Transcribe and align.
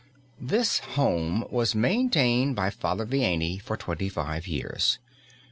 This 0.41 0.79
home 0.79 1.45
was 1.51 1.75
maintained 1.75 2.55
by 2.55 2.71
Father 2.71 3.05
Vianney 3.05 3.61
for 3.61 3.77
twenty 3.77 4.09
five 4.09 4.47
years. 4.47 4.97